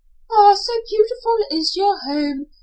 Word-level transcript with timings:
"Ah! 0.31 0.55
So 0.55 0.71
beautiful 0.89 1.35
is 1.51 1.75
your 1.77 1.95
home! 1.99 2.47